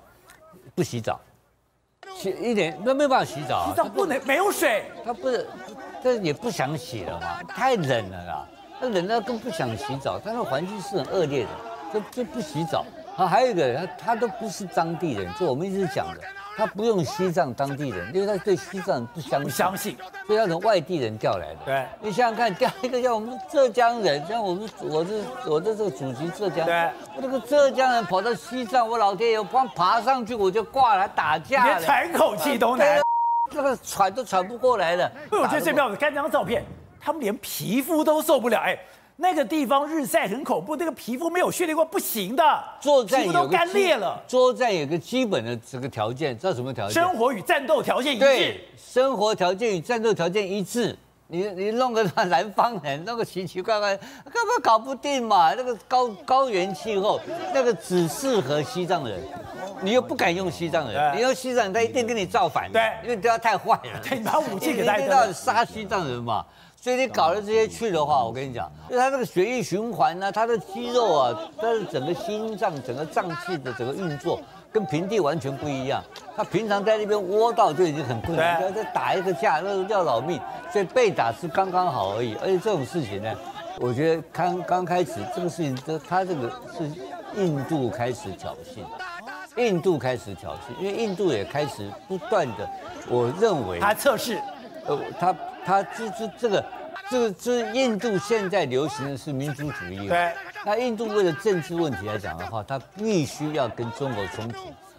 [0.75, 1.21] 不洗澡，
[2.15, 5.49] 洗一年那没有办法洗澡，洗澡不能没有水，他不是，
[6.03, 11.51] 但也不想洗了嘛，太冷了啦，他冷到更不想洗澡，他那环境是很恶劣的，
[11.93, 12.85] 就就不洗澡。
[13.17, 16.21] 啊，还有一个他他都不是当地人，就我们一直讲的。
[16.57, 21.61] 他不用西藏当地人，因为他对西藏不相信，不相信，所以他从外地人调来的。
[21.65, 33.01] 对，你想想看，调一个像我们浙江人，像我们，我是我的这个祖籍浙江，对，我这个浙江人跑到西藏，我老天爷，我光爬上去我就挂了，打架了，连喘口气都难，
[33.51, 35.11] 这个喘都喘不过来了。
[35.31, 36.65] 我觉得这边我看这张照片，
[37.01, 38.79] 他们连皮肤都受不了，哎。
[39.23, 42.43] 那个地方日晒很恐怖，那个皮肤没有训练过不行的，
[42.81, 44.21] 作战皮肤都干裂了。
[44.27, 47.01] 作战有个基本的这个条件，知道什么条件？
[47.01, 48.25] 生活与战斗条件一致。
[48.25, 50.99] 对，生活条件与战斗条件一致。
[51.29, 55.55] 你你弄个南方人，弄个奇奇怪怪，根本搞不定嘛。
[55.55, 57.19] 那个高高原气候，
[57.55, 59.19] 那个只适合西藏人，
[59.81, 62.71] 你又不敢用西藏人，你用西藏人，他一定跟你造反。
[62.71, 64.01] 对，因为对他太坏了。
[64.03, 66.45] 对，你把武器给他，一定要杀西藏人嘛。
[66.83, 74.41] 所以你搞了这些去的话，我跟你讲，就他那个血液循环呢，他的肌肉啊，他的整个心脏、整个脏器的整个运作，
[74.73, 76.03] 跟平地完全不一样。
[76.37, 80.41] 他平常在那边窝到就已经很困难，要再打一个架，那都要老命。
[80.73, 82.35] 所以被打是刚刚好而已。
[82.43, 83.33] 而且这种事情呢，
[83.79, 86.91] 我觉得刚刚开始这个事情，这他这个是
[87.41, 88.83] 印度开始挑衅，
[89.57, 92.69] 印度开始挑衅，因为印度也开始不断的，
[93.09, 94.43] 我认为他测试，
[94.87, 95.35] 呃，他。
[95.65, 96.65] 他这这这个，
[97.09, 100.09] 这个这印度现在流行的是民族主义。
[100.09, 100.33] 对。
[100.67, 104.59] 那印度为了政治问题来讲的话，他必须要跟中国冲突，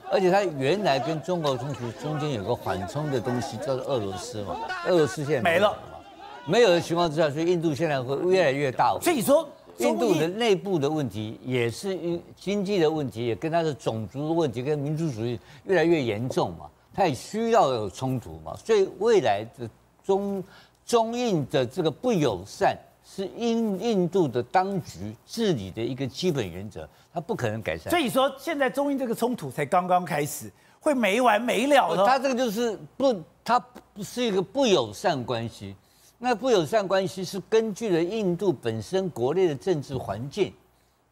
[0.09, 4.55] 而且他原来跟中国冲突中间有个缓冲的东西叫做俄罗斯嘛。
[4.87, 5.99] 俄罗斯现在没了嘛，
[6.45, 8.97] 没有的情况之下，所以印度现在会越来越大。
[9.01, 9.45] 所以说，
[9.79, 19.69] 印度的内部的问题也是因经济的问题，也跟它的种族的问题跟民族主义越来越严重嘛，他也需要有冲突嘛，所以未来的。
[20.05, 20.43] 中
[20.85, 27.89] 中印的这个不友善是印印度的当局治理的一个基本原则，它不可能改善。
[27.89, 30.51] 所以说，现在中印这个冲突才刚刚开始，
[30.81, 32.05] 会没完没了的。
[32.05, 33.57] 它这个就是不，它
[33.93, 35.73] 不是一个不友善关系。
[36.17, 40.53] 那不友善关系是根据了印度本身国内的政治环境，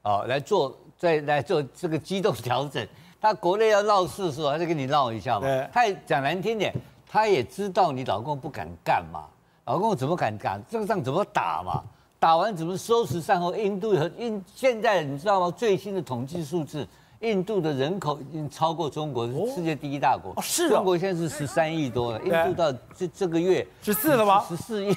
[0.02, 2.86] 啊，来做再来做这个机动调整。
[3.22, 5.48] 他国内要闹事的时候，他就跟你闹一下嘛。
[5.72, 6.74] 他也讲难听点。
[7.14, 9.26] 他也知道你老公不敢干嘛，
[9.66, 10.64] 老公怎么敢干？
[10.70, 11.84] 这个仗怎么打嘛？
[12.18, 13.54] 打完怎么收拾善后？
[13.54, 15.52] 印度和印现在你知道吗？
[15.52, 16.88] 最新的统计数字，
[17.20, 20.32] 印度的人口已经超过中国，是世界第一大国。
[20.38, 20.70] 哦，是。
[20.70, 24.46] 中国现在是十三亿多了，印度到这这个月十四了吗？
[24.48, 24.96] 十四亿，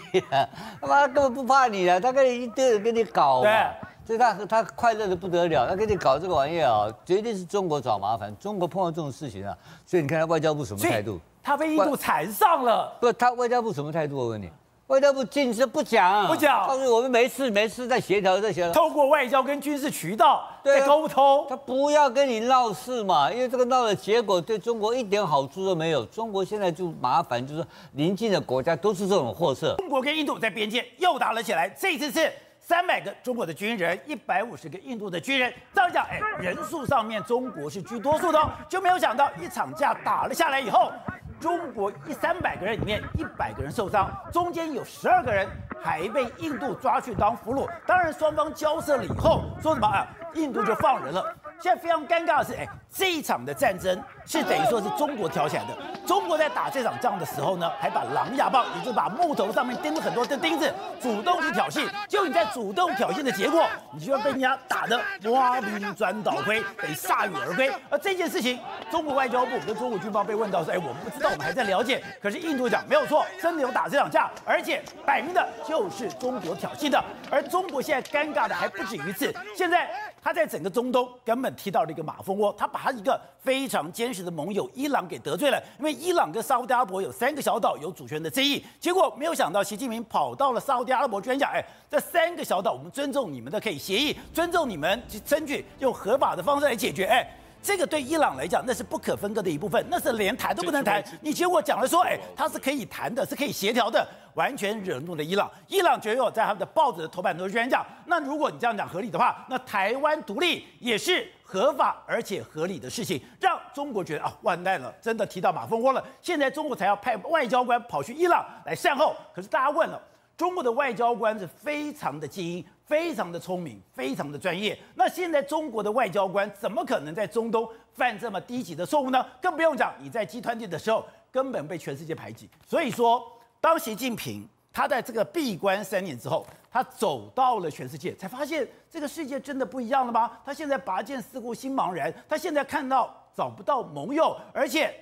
[0.81, 3.51] 他妈根本不怕你了，他跟你一堆人跟你搞嘛。
[3.51, 3.89] 对。
[4.07, 8.35] 所以他他快乐的不得了，他给你搞这个玩意儿啊，绝对是中国找麻烦。
[8.39, 11.19] 中国碰到这种事情啊，所以你看他外交部什么态度？
[11.43, 14.17] 他被印度缠上了，不，他外交部什么态度？
[14.17, 14.51] 我问你，
[14.87, 29.75] 外交部禁止不讲，不讲，告诉我们没事没事，在协调在协调，透过外交跟军事渠道在沟通，他不要跟你闹事嘛，因为这个闹的结果对中国一点好处都没有，中国现在就麻烦，就是邻近的国家都是这种货色。
[29.77, 32.33] 中国跟印度在边界又打了起来，这次是
[32.67, 40.91] 三百个中国的军人，一百五十个印度的军人，这样讲，哎，人数上面中国是居多数的，就没有想到一场架打了下来以后。
[41.39, 45.47] 中国一三百个人里面，一百个人受伤，中间有十二个人
[45.83, 47.69] 还被印度抓去当俘虏。
[47.87, 50.09] 当然，双方交涉了以后，说什么啊？
[50.33, 51.37] 印度就放人了。
[51.61, 55.71] 现在非常尴尬的是，哎，这一场的战争是等于说是中国挑起来的。
[56.07, 61.89] 中国在打这场仗的时候呢，还把狼牙棒，也就是把木头上面钉了很多的钉子，主动去挑衅。
[62.07, 67.73] 就你在主动挑衅的结果，你就要被人家打得挖兵砖倒盔，得鎩羽而归。
[67.89, 72.03] 而这件事情，中国外交部跟中国军方被问到说，哎，我们不知道，我们还在了解。
[72.23, 77.03] 可是印度讲没有错，真的有打这场架，而且摆明的就是中国挑衅的。
[77.31, 79.89] 而中国现在尴尬的还不止于此，现在。
[80.25, 97.29] 他在整个中东根本踢到了一个马蜂窝，他把他一个非常坚实的盟友伊朗给得罪了，因为伊朗跟沙乌地阿拉伯有三个小岛有主权的争议，结果没有想到习近平跑到了沙乌地阿拉伯，居然讲，哎，这三个小岛我们尊重你们的可以协议，尊重你们去争取用合法的方式来解决，哎。
[97.65, 101.03] 这个对伊朗来讲，那是不可分割的一部分，那是连谈都不能谈。
[101.23, 105.51] 你结果讲了说，哎，它是可以谈的，是可以协调的，完全惹怒了伊朗。
[105.67, 116.05] 伊朗结果在他们的报纸的头版都居然讲，那如果你这样讲合理的话，那台湾独立也是合法而且合理的事情，让中国觉得啊，完蛋了，真的提到马蜂窝了。
[116.21, 119.99] 现在中国才要派外交官跑去伊朗来善后，可是大家问了，
[120.37, 122.63] 中国的外交官是非常的精英。
[122.87, 124.79] 非常的聪明，非常的专业。
[124.95, 129.25] 那现在中国的外交官怎么可能在中东犯这么低级的错误呢？
[129.41, 132.49] 更不用讲，你在 G20 的时候根本被全世界排挤。
[132.67, 133.23] 所以说，
[133.61, 140.31] 当习近平他在这个闭关三年之后，他走到了全世界，才发现这个世界真的不一样了吗？
[140.45, 144.95] 他现在拔剑四顾心茫然，他现在看到找不到盟友，而且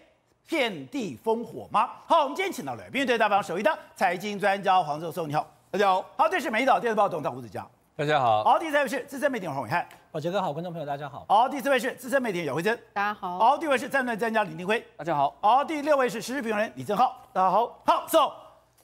[0.47, 1.91] 遍地烽火吗？
[2.07, 5.62] 好，我们今天请到了面对大方首义的财经专家黄教授，你好。
[5.73, 18.31] 大家好，好，这是《美丽岛电视报》总编胡子江，大家好，好，第三位是资深媒体人黄伟汉，宝杰哥好，观众朋友大家好，好，第四位是资深媒体人姚慧珍，大家好，好，第五位是战略专家李定辉，大家好，好，第六位是时事评论人李正浩，大家好，好，so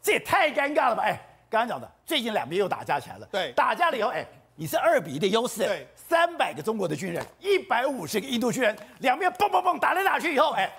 [0.00, 1.02] 这也太尴尬了吧？
[1.02, 1.20] 哎，
[1.50, 4.24] 刚刚讲的，最近两边又打架起来了，对，打架了以后，哎，
[4.56, 10.72] 你是二比一的优势，对，三百个中国的军人，一百五十个印度军人，两边蹦蹦蹦打来打去以后，哎。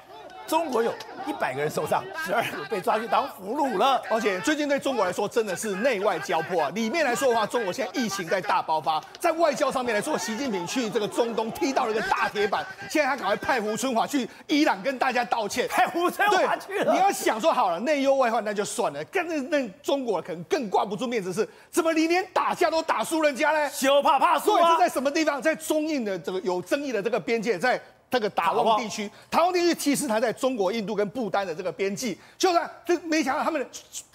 [0.49, 0.91] 中国有
[1.27, 4.01] 一百个人受伤，十二个被抓去当俘虏了。
[4.09, 6.71] 而且最近对中国来说真的是内外交迫啊。
[6.73, 12.65] 里面来说的话，中国现在疫情在大爆发；在外交上面来说，习近平去这个中东踢到了一个大铁板。
[12.89, 15.67] 现在他赶快派胡春华去伊朗跟大家道歉。
[15.67, 16.93] 派胡春华去了。
[16.93, 23.69] 你要想说好了，内忧外患那就算了，但是那中国可能更挂不住面子是，怎么你连打架都打输人家呢？
[23.69, 24.71] 羞怕怕输啊！
[24.71, 25.39] 是在什么地方？
[25.39, 27.79] 在中印的这个有争议的这个边界，在。
[28.09, 33.67] 这个打旺地区，达旺地区其实它在中国、印度跟不丹的这个边际，就算这没想到他们。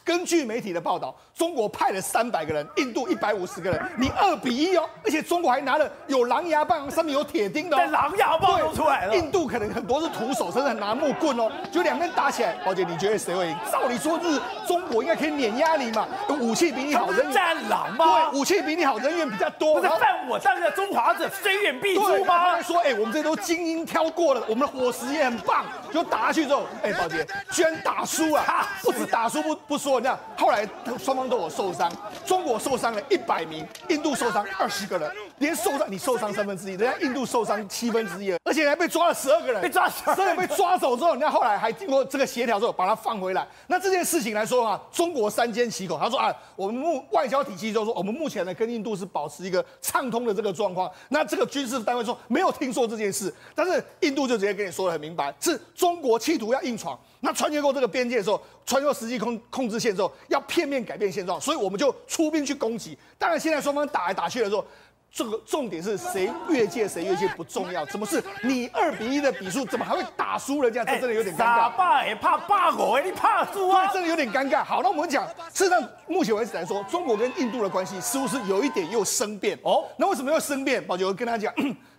[0.04, 9.16] 根据媒体的报道，中国派了三百个人，印度一百五十个人，你二比一哦，而且中国还拿了有狼牙棒，上面有铁钉的、哦，狼牙棒都出来了。
[9.16, 12.52] 印度可能很多是徒手，甚至拿木棍哦，就两边打起来。
[12.66, 13.56] 宝姐，你觉得谁会赢？
[13.72, 14.38] 照理说是
[14.68, 16.06] 中国应该可以碾压你嘛，
[16.38, 18.30] 武器比你好，人战狼吗？
[18.30, 19.80] 对，武器比你好，人员比较多。
[19.80, 22.56] 不是犯我当个中华者，虽远必诛吗？
[22.56, 25.64] 他说，哎、欸，我们这都精英挑过了，我们的伙食也很棒。
[25.90, 28.44] 就打下去之后，哎、欸，宝姐居然打输了，
[28.82, 30.68] 不止打输不不说，你看后来。
[30.98, 31.90] 双方都有受伤，
[32.24, 43.46] 中国受伤了一百名，印度受伤二十个人，连受伤你受伤三分之一，人家印度受伤七分之一，而且还被抓了十二个人，被抓十二个人被抓走之后，人家后来还经过这个协调之后把他放回来。
[43.66, 50.90] 那这件事情来说啊，中国三缄其口，他说啊，我们目外交体系就是说，我们目前呢跟印度是保持一个畅通的这个状况。
[51.08, 56.98] 那这个军事单位说没有听说这件事，但是印度就直接跟你说的很明白，是中国企图要硬闯。
[57.24, 62.98] 那穿越过这个边界的时候，穿越实际控控制线之后，要片面改变现状，所以我们就出兵去攻击。
[63.18, 64.62] 当然，现在双方打来打去的时候，
[65.10, 70.84] 这个重点是谁越界谁越界不重要，怎么是你二比一的比数，怎么还会打输人家？
[70.84, 71.56] 这真的有点尴尬。
[71.56, 73.86] 打败也怕霸我，你怕输啊？
[73.86, 74.62] 对，真的有点尴尬。
[74.62, 79.86] 好，那我们讲，事实上目前为止来说，中国跟印度的关系似乎是有一点又生变哦。
[79.96, 80.84] 那为什么又生变？
[80.84, 81.50] 宝杰我跟他讲。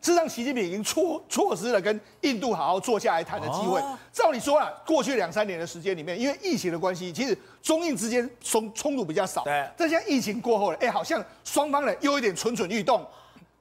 [0.06, 3.82] 事实上，习近平已经错错失了跟印度好好坐下来谈的机会。
[4.13, 9.44] 照理说啊，过去两三年的时间里面，因为疫情的关系，其实中印之间冲冲突比较少。
[9.44, 9.68] 对。
[9.76, 13.04] 但现在疫情过后了，哎，好像双方呢又有点蠢蠢欲动，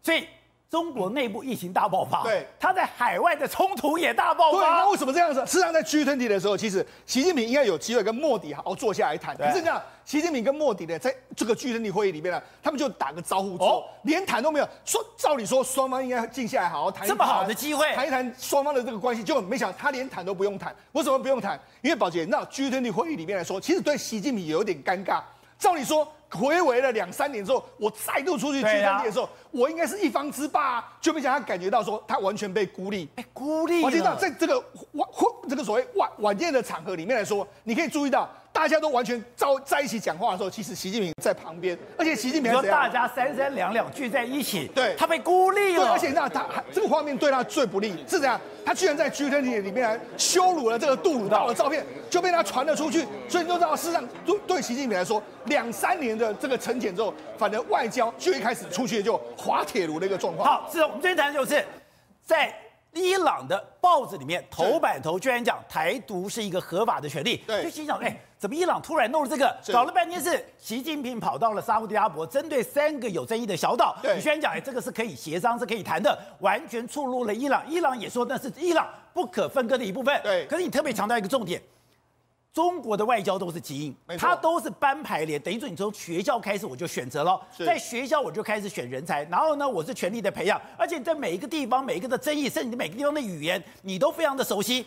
[0.02, 0.26] 所以。
[0.70, 4.58] 中国内部疫情大爆发，对，他在海外的冲突也大爆发。
[4.58, 5.40] 对，那为什么这样子？
[5.46, 9.36] 事实上，在 G20 的时候，其实习近平应该有机会跟莫迪好好坐下来谈。
[9.36, 14.68] 可是这样，习近平跟莫迪呢，在这个 G20 会议里面呢，他们就打个招呼之后，连谈都没有。
[14.84, 17.06] 说照理说，双方应该静下来好好谈。
[17.06, 20.74] 这么好的机会，谈一谈双方的这个关系，就没想到他连谈都不用谈。
[20.90, 21.56] 为什么不用谈？
[21.82, 25.20] 因为宝杰，那 G20 会议里面来说，其实对习近平有点尴尬。
[25.58, 26.06] 照理说。
[26.30, 33.84] 回围了两三年之后，我再度出去去当地的时候，啊、我应该是一方之霸，啊，就没想到他感觉到说他完全被孤立，被孤立。
[33.84, 34.58] 我知道在这个
[34.94, 35.08] 晚
[35.48, 38.28] 这个所谓晚晚宴的场合里面来说，你可以注意到。
[38.54, 60.48] 大家都完全在在一起讲话的时候，其实习近平在旁边，而且习近平说大家三三两两聚在一起，对，他被孤立了，而且那他这个画面对他最不利是这样，他居然在 G20 里面来羞辱了这个杜鲁道的照片，就被他传了出去，所以你就知道事实上对对习近平来说，两三年的这个沉潜之后，反正外交就一开始出去就滑铁卢的一个状况。
[60.48, 61.66] 好，是的，我们今天谈的就是
[62.24, 62.54] 在。
[62.96, 69.56] 伊朗的报纸里面头版头居然讲台独是一个合法的权利，对，就心想，哎，怎么伊朗突然弄了这个？
[69.72, 77.64] 搞了半天是习近平跑到了沙乌地阿拉伯，针对三个有争议的小岛，你居然讲，哎，这个是可以协商，是可以谈的，完全触怒了伊朗。
[77.66, 80.20] 伊朗也说那是伊朗不可分割的一部分。
[80.22, 81.58] 对，可是你特别强调一个重点。
[82.52, 94.84] 中国的外交都是基因，它都是班排列，等于说你从学校开始我就选择了，在学校我就开始选人才，然后呢，我是全力的培养，而且在每一个地方、每一个的争议，甚至每个地方的语言，你都非常的熟悉。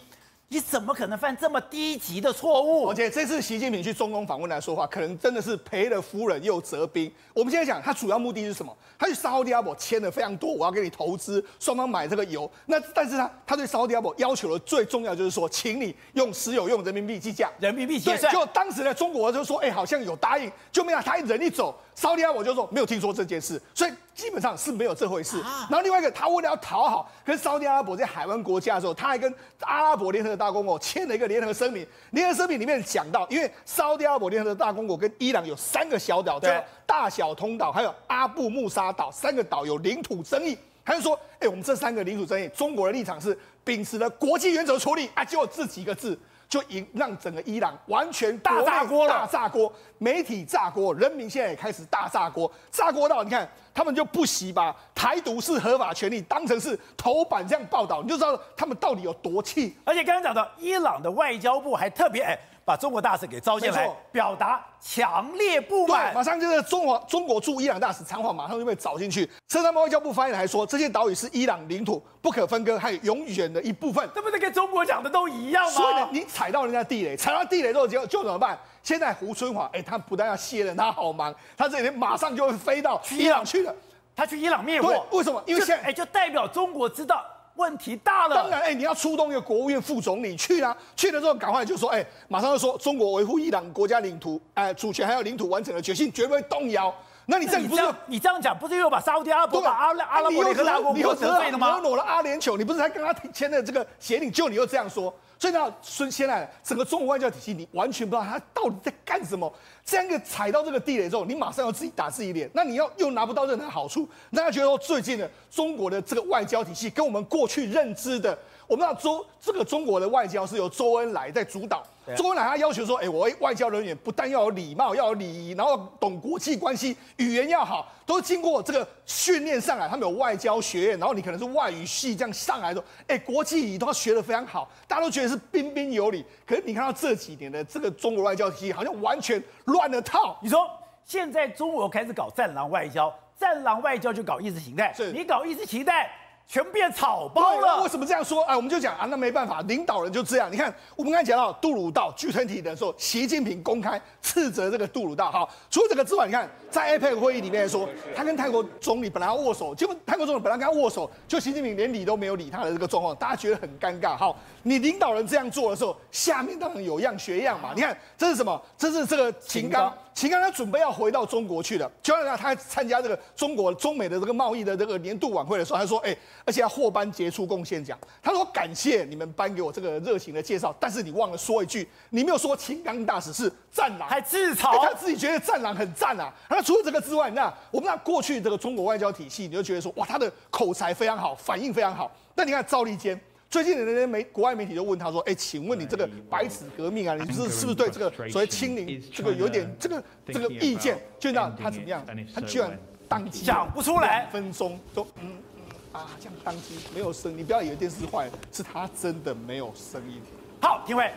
[0.50, 2.90] 你怎么可能犯这么低级的错误？
[2.90, 7.12] 而且这次习近平去中东访问来说话，可能真的是赔了夫人又折兵。
[7.34, 8.74] 我们现在讲，他主要目的是什么？
[8.98, 12.50] 他去沙乌地阿拉伯签了非常多，我要给你投资，双方买这个油。
[12.66, 18.32] 那但是他他对沙乌地阿拉伯要求的最重要就是说，请你用石油用人民币计价，人民币结算。
[18.32, 25.40] 就当时呢，中国就说，哎，好像有答应，就没有他人一走，沙乌地阿拉伯就说没有听说这件事，所以基本上是没有这回事。
[25.70, 31.88] 然后另外一个，他为了要讨好跟沙特阿拉伯这些海湾国家的时候，他还跟阿拉伯联合大公国签了一个联合声明。
[32.10, 36.50] 联合声明里面讲到，因为沙特阿拉伯联合大公国跟伊朗有三个小岛，叫
[36.86, 40.58] 大小通岛，还有阿布穆沙岛，三个岛有领土争议。
[40.84, 46.18] 他就说，哎，我们这三个领土争议，中国的立场是秉持了国际原则处理啊，就这几个字。
[46.50, 59.78] 就引让整个伊朗完全大炸锅了，大炸锅，媒体炸锅，人民现在也开始大炸锅，炸锅到你看，他们就不惜把台独是合法权利当成是头版这样报道，你就知道他们到底有多气。
[59.84, 62.38] 而且刚刚讲到，伊朗的外交部还特别哎。
[62.68, 66.14] 把中国大使给召进来，表达强烈不满。
[66.14, 69.26] 马上就是中华中国驻伊朗大使长华马上就被找进去。
[69.48, 74.06] 车上外交部发言人还说，这些岛屿是伊朗领土不可分割，还有永远的一部分。
[74.14, 75.72] 这不是跟中国讲的都一样吗？
[75.72, 78.60] 所以呢，你踩到人家地雷，踩到地雷之后就就怎么办？
[78.84, 83.74] 现在胡春华，哎，他不但要卸任，他好忙，他这几天马上就会飞到伊朗去了。
[84.14, 85.42] 他去伊朗灭火，为什么？
[85.46, 87.24] 因为现在哎，就代表中国知道。
[87.58, 96.94] 问题大了，当然，哎，你要出动一个国务院副总理去啦，去了之后赶快就说，哎，马上就说中国维护伊朗国家领土，哎，主权还有领土完整的决心绝不会动摇。
[97.30, 101.78] 那你这样不是你这样讲，不是又把沙乌地阿拉伯把阿拉阿拉伯联合大公国得罪了吗？
[101.78, 105.14] 你又惹了阿联酋，你不是才跟他签的这个协定，就你又这样说。
[105.38, 109.52] 所以呢，孙现在整个中国外交体系，你完全不知道他到底在干什么。
[109.86, 114.08] 这样一个踩到这个地雷之后，你马上要自己打自己脸，那你要又拿不到任何好处。
[114.34, 121.84] 大家觉得说，最近的中国的这个外交体系跟我们过去认知的，我们知道周这个中国的外交是由周恩来在主导。
[122.16, 129.90] 周恩来他要求说，哎，我外交人员不但要有礼貌，要有礼仪，然后懂国际关系，语言要好，都经过这个训练上来。
[129.90, 136.26] 他们有外交学院，然后你可能是外语系这样上来的，哎，国际礼仪都要学得非常好，大家都觉得是彬彬有礼。
[136.46, 140.38] 可是你看到这几年的这个中国外交体系，好像完全乱了套。
[140.42, 140.70] 你说
[141.04, 146.10] 现在中国开始搞战狼外交，战狼外交就搞意识形态，是你搞意识形态。
[146.48, 147.84] 全变草包了。
[147.84, 148.42] 为什么这样说？
[148.44, 150.50] 哎，我们就讲啊，那没办法，领导人就这样。
[150.52, 155.30] 你看，我们刚才讲到杜鲁道 G20 的时候，习近平公开斥责这个杜鲁道。
[155.30, 164.16] 好，除了这个之外，你看在 APEC 会议里面说，他跟泰国总理本来要握手，结果泰国总理本来跟他握手，就习近平连理都没有理他的这个状况，大家觉得很尴尬。
[164.16, 167.72] 好，你领导人这样做的时候，下面当然有样学样嘛。
[167.76, 168.62] 你看这是什么？
[168.78, 169.94] 这是这个秦刚。
[170.18, 186.34] 秦刚他准备要回到中国去了，就让他参加这个中国中美的这个贸易的这个年度晚会的时候，他说：“哎，而且要获颁杰出贡献奖。”他说：“感谢你们颁给我这个热情的介绍，但是你忘了说一句，你没有说秦刚大使是战狼，还自嘲，他自己觉得战狼很赞啊。
[186.50, 192.12] 那除了这个之外，那我们那过去这个中国外交体系，你就觉得说，哇，他的口才非常好，反应非常好。
[192.34, 202.06] 那你看赵立坚。”最近的那些媒国外媒体就问他说：“哎，请问你这个白纸革命啊，你是是不是对这个所谓清零这个有点这个这个意见？”就让他怎么样？
[202.36, 205.62] 他居然当机讲不出来，分钟都嗯嗯
[205.94, 207.38] 啊，这样当机没有声。
[207.38, 210.22] 你不要以为电视坏了，是他真的没有声音。
[210.62, 211.10] 好，廷辉，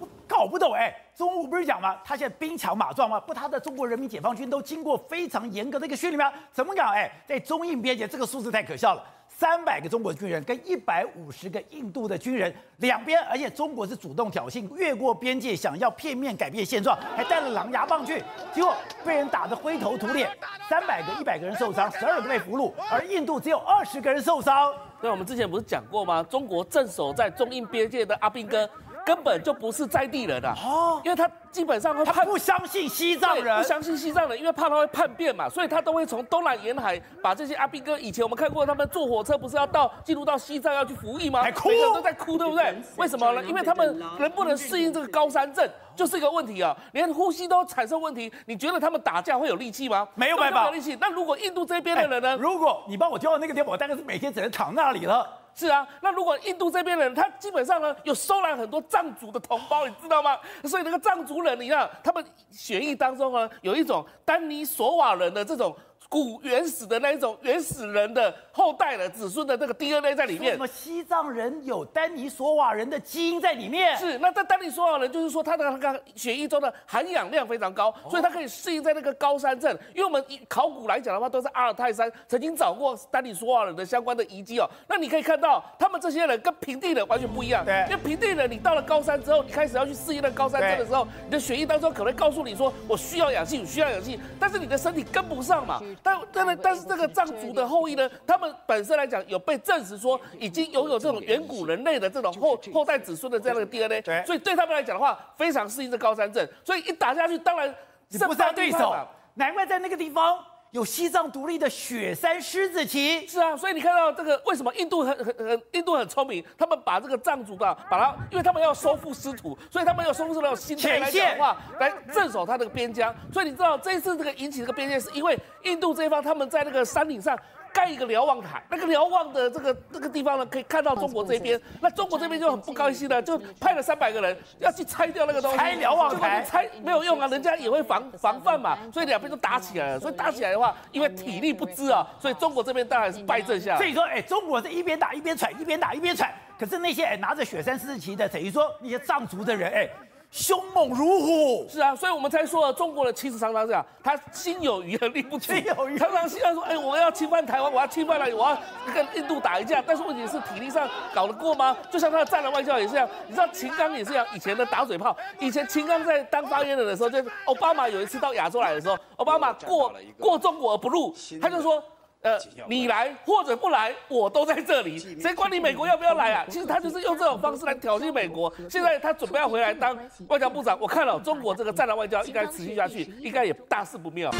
[0.00, 1.96] 我搞不懂哎，中午不是讲吗？
[2.04, 3.20] 他现在兵强马壮吗？
[3.20, 6.36] 不，他的中国人民解放军都经过非常严格的一个训练吗？
[6.52, 6.90] 怎么搞？
[6.90, 9.04] 哎，在中印边界，这个数字太可笑了。
[9.40, 18.22] 三百个中国军人跟一百五十个印度的军人，两边，而且中国是主动挑衅，越过边界，想要片面改变现状，还带了狼牙棒去，
[18.52, 20.30] 结果被人打得灰头土脸，
[20.68, 24.70] 三百个、一百个人受伤，十二个被俘虏，而印度只有二十个人受伤。
[25.00, 26.22] 对，我们之前不是讲过吗？
[26.24, 28.68] 中国镇守在中印边界的阿兵哥。
[29.10, 41.42] 根本就不是在地人啊，哦，因为他基本上他不相信西藏人，不相信西藏人，因为怕他会叛变嘛，所以他都会从东南沿海把这些阿兵哥，以前我们看过他们坐火车不是要到进入到西藏要去服役吗？
[41.42, 42.72] 还哭，每个人都在哭，对不对？
[42.98, 43.42] 为什么呢？
[43.42, 48.32] 因为他们能不能适应这个高山症，就是一个问题啊，连呼吸都产生问题。
[48.46, 50.06] 你觉得他们打架会有力气吗？
[50.14, 50.96] 没有办法，没有力气。
[51.00, 52.36] 那如果印度这边的人呢？
[52.36, 55.28] 如果你帮我调到那个地方，我大概是每天只能躺那里了。
[55.60, 60.38] 是啊，那如果印度这边人，他基本上呢有收揽很多藏族的同胞，你知道吗？
[60.64, 65.76] 所以那个藏族人，你看他们血液当中呢有一种丹尼索瓦人的这种。
[66.10, 70.54] 古原始的那一种原始人的后代的子孙的那个 DNA 在里面。
[70.54, 73.96] 什么西藏人有丹尼索瓦人的基因在里面？
[73.96, 79.70] 是，那在丹尼索瓦人就是说他的那个血液中的含氧量非常高，所以他可以适应在那个高山镇。
[79.94, 84.68] 因为我们以考古来讲的话，都是阿尔泰山曾经找过丹尼索瓦人的相关的遗迹哦。
[84.88, 87.64] 那你可以看到，他们这些人跟平地人完全不一样。
[87.64, 95.80] 对，因为平地人你到了高山之后，你开始要去适应那高山镇的时候，你的血液当中可能告诉你说，我需要氧气，我需要氧气，但是你的身体跟不上嘛。
[96.02, 107.74] 但但是但是这个藏族的后裔呢，他们本身来讲有被证实说已经拥有这种远古人类的这种后后代子孙的这样的 DNA，对，所以对他们来讲的话，非常适应这高山症，所以一打下去，当然
[108.10, 108.96] 是不是他对手，
[109.34, 110.38] 难怪在那个地方
[110.70, 113.26] 有西藏独立的雪山狮子旗。
[113.26, 123.14] 是啊，所以你看到这个为什么印度很很很印度很聪明，他们把这个藏族的把它，因为他们要收复失土，所以他们要收复这种心态来讲的话，来镇守他这个边疆。
[123.32, 127.38] 所以你知道这一次这个引起这个边界，是因为印度这一方他们在那个山顶上。
[127.72, 131.60] 盖一个瞭望台，那个瞭望的这个这个地方呢，可以看到中国这边。
[131.80, 135.56] 那中国这边就很不高兴了，就派了三百个人要去拆掉那个东西。
[135.56, 138.76] 拆瞭望台，拆没有用啊，人家也会防防范嘛。
[138.92, 140.00] 所以两边都打起来了。
[140.00, 143.78] 所以打起来的话，因为体力不支啊，所以中国这边当然是败阵下来。
[143.78, 146.32] 所以说，哎，中国是一边打一边喘，一边打一边喘。
[146.58, 149.88] 可是那些哎拿着雪山狮子旗的，等于说那些藏族的人，哎。
[150.30, 158.56] 凶猛如虎，是啊，所以我们才说中国的其实常常这样，他心有余而力不足，心有余，常常希望说，哎，我要侵犯台湾，我要侵犯了，我要
[158.94, 161.76] 跟印度打一架，但是问题是体力上搞得过吗？
[161.90, 171.12] 就像他的战狼外交也是这样，你知道秦刚也是这样，以前的打嘴炮，以前秦刚在当发言人的时候，就是奥巴马有一次到亚洲来的时候，奥巴马过过中国而不入，
[171.42, 171.82] 他就说。
[172.22, 176.44] 呃，你来或者不来，我都在这里，谁管你美国要不要来啊？
[176.50, 178.52] 其实他就是用这种方式来挑衅美国。
[178.68, 179.98] 现在他准备要回来当
[180.28, 184.30] 外交部长，我看了中国这个战狼外交应该持续下去，应该也大事不妙。